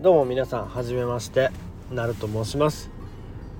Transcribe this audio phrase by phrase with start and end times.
[0.00, 1.50] どうも皆さんはじめまして
[1.90, 2.88] なると申します。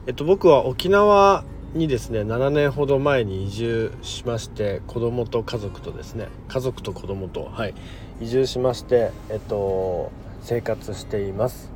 [0.06, 1.42] えっと僕は沖縄
[1.74, 7.74] にですね7年ほど前に移住しまして子供と家族とですね家族と子供とはい
[8.20, 11.72] 移住しましてえっと生活しています、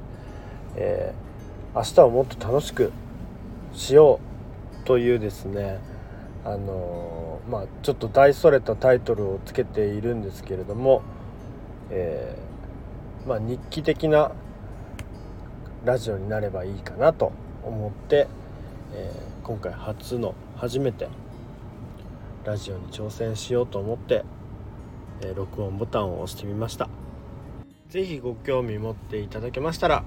[0.77, 2.93] えー、明日をもっと楽しく
[3.73, 4.21] しよ
[4.81, 5.81] うというですね
[6.45, 11.03] あのー、まあちょっと大それたタイトルをつけているんですけれども、
[11.91, 14.31] えー、まあ、日記的な
[15.85, 17.33] ラジオになればいいかなと
[17.65, 18.29] 思って、
[18.93, 21.09] えー、今回初の初めて
[22.45, 24.25] ラジオに挑戦しようと思って、
[25.23, 26.89] えー、録音ボタンを押してみました。
[27.89, 30.05] 是非ご興味持っていただけましたら、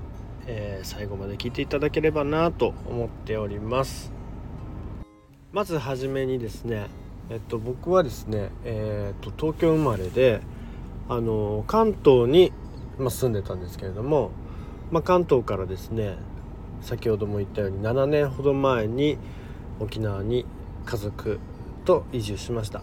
[0.48, 4.14] えー、最後まで聞いていただければなと思っております。
[5.52, 6.88] まずはじめにですね
[7.30, 10.42] えっと僕はですね、え、っと東京生まれで
[11.10, 12.54] あの関東に、
[12.98, 14.32] ま、住んでたんですけれども
[14.92, 16.18] まあ、関東からですね
[16.82, 19.18] 先ほども言ったように7年ほど前に
[19.80, 20.46] 沖縄に
[20.86, 21.40] 家族
[21.84, 22.82] と移住しました。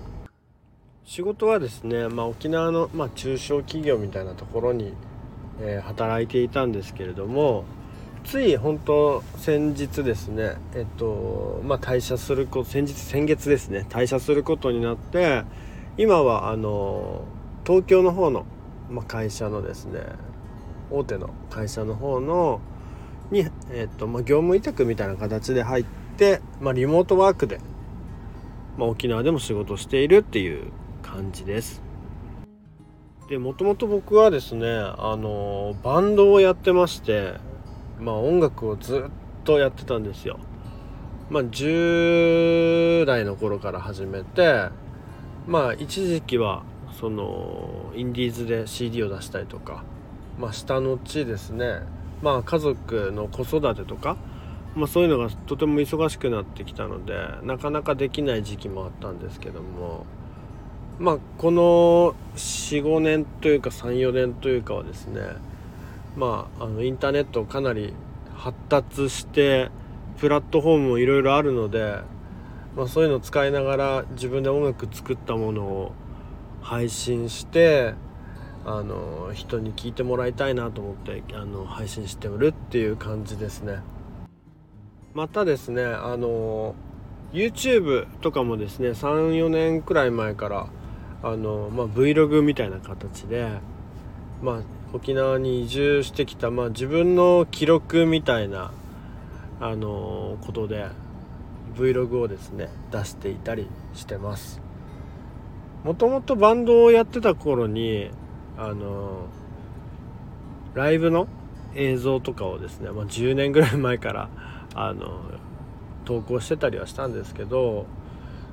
[1.05, 4.95] 仕事はですね、まあ、沖縄の、まあ、中小企業みたいなところに、
[5.61, 7.65] えー、働いていたんですけれども
[8.25, 15.43] つい本当先日ですねえっとまあ退社すること先日先月ですね退社することになって
[15.99, 17.25] 今はあの
[17.67, 18.47] 東京の方の、
[18.89, 20.03] まあ、会社のですね
[20.93, 22.61] 大手の会社の方の
[23.31, 25.85] に、えーとまあ、業務委託みたいな形で入っ
[26.17, 27.61] て、まあ、リモートワークで、
[28.77, 30.71] まあ、沖縄でも仕事しているっていう
[31.03, 31.83] 感じです。
[33.29, 37.35] でもともと僕はですねあのバンドをやってまして
[37.99, 39.11] まあ音楽をずっ
[39.45, 40.39] とやってたんですよ。
[41.31, 44.69] まあ、10代の頃から始めて
[45.47, 46.63] まあ一時期は
[47.01, 49.83] そのインディーズで CD を出したりとか
[50.39, 51.81] まあ、下の地ですね、
[52.23, 54.17] まあ、家族の子育てとか、
[54.75, 60.07] まあ、そういうのがとても忙しくなってきたのでなかなかできない時期もあったんですけども、
[60.99, 65.21] まあ、この45年というか34年というかはですね、
[66.17, 67.95] まあ、あのインターネットかなり
[68.35, 69.71] 発達して
[70.19, 71.99] プラットフォームもいろいろあるので、
[72.77, 75.93] まあ、そういうのを使いながら自分で音楽作ったものを
[76.63, 77.95] 配信して
[78.65, 83.81] あの人に聞いてもらいたいなと思ってあの配信しておるっていう感じですね。
[85.15, 86.75] またですねあの
[87.33, 90.69] YouTube とかもですね34年くらい前から
[91.23, 93.49] あの、まあ、Vlog みたいな形で、
[94.43, 94.63] まあ、
[94.93, 98.73] 沖縄に移住してきた、まあ、自分の記録みたいな
[99.61, 100.87] あのことで
[101.75, 104.61] Vlog をですね出していたりしてます。
[105.85, 108.11] もともとバンドをやってた頃に
[108.65, 109.27] あの
[110.75, 111.27] ライブの
[111.75, 114.29] 映像とかをですね、まあ、10年ぐらい前から
[114.75, 115.21] あの
[116.05, 117.87] 投稿してたりはしたんですけど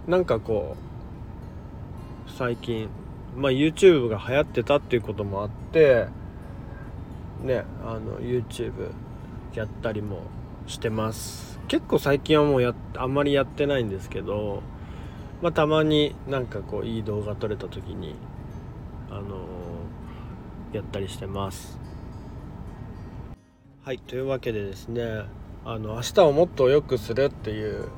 [0.08, 0.75] なんかこ
[2.28, 2.90] う最近、
[3.36, 6.08] まあ、YouTube が流行ってたっていうこともあって
[7.44, 8.92] ねあの YouTube
[9.53, 10.22] やったりも
[10.66, 11.59] してます。
[11.68, 14.64] 結構最近はもうやあんまりやってないんですけど、
[15.44, 18.16] まあ、たまになんかこういい動画撮れた時に
[19.12, 19.69] あの
[20.74, 21.80] やったりしてます。
[23.84, 25.24] はいというわけでですね
[25.66, 27.90] あの明日をもっと良くするっていう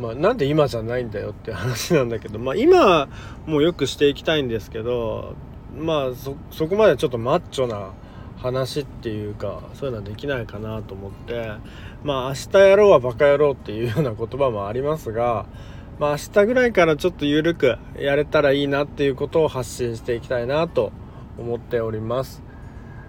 [0.00, 3.08] まあ、なんで今じゃないんだよって話なんだけど、まあ、今
[3.46, 5.34] も良くしていきたいんですけど
[5.76, 7.92] まあそそこまでちょっとマッチョな
[8.38, 11.52] 話っていうかそういうのはできないかなと思って
[12.02, 15.44] まあ明日やろうはバカ野郎っていうような言葉もありますが
[15.98, 20.92] まあ明日ぐらいからちょっと緩くやれたらいいなっていうことを発信していきたいなと
[21.40, 22.42] 思っております。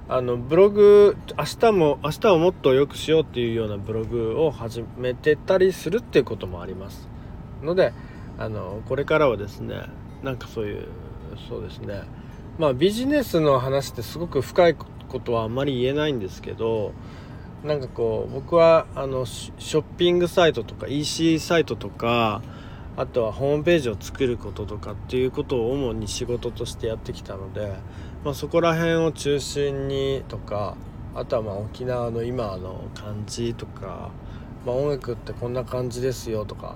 [0.10, 7.08] あのブログ明日も明日をもっと良くしようっていうようなブログを始めてたりするっていうこともあります。
[7.62, 7.94] ので
[8.38, 9.84] あのこれからはですね
[10.24, 10.88] なんかそういう
[11.48, 12.04] そうですね。
[12.58, 16.94] まあビジネスの話ってすごく深いことはあんまり言えないんですけど
[17.64, 22.42] なんかこう僕はあのショッピングサイトとか EC サイトとか
[22.98, 27.74] あとはホームページを作ることとかっていうことを主に仕事としてやってきたので、
[28.24, 30.76] まあ、そこら辺を中心にとか
[31.16, 34.12] あとはまあ沖縄の今の感じとか、
[34.66, 36.76] まあ、音楽ってこんな感じですよとか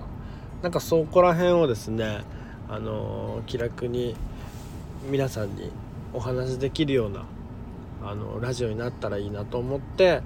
[0.62, 2.24] なんかそこら辺をですね
[2.68, 4.16] あの気楽に
[5.08, 5.70] 皆さんに
[6.12, 7.24] お話しできるような
[8.02, 10.22] あのラジオになったらいいなと思って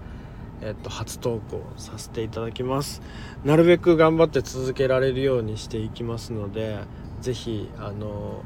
[0.63, 3.03] えっと、初投稿させていただきます。
[3.45, 6.79] なるべく頑張って続けられるようにしていきますので
[7.23, 8.43] 是非あの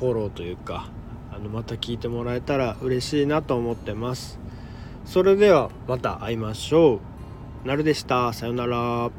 [0.00, 0.88] フォローというか
[1.32, 4.38] あのまた聞いてもらえたら嬉しいなと思ってます。
[5.04, 7.00] それではまた会いましょ
[7.64, 7.68] う。
[7.68, 8.32] なるでした。
[8.32, 9.10] さよなら。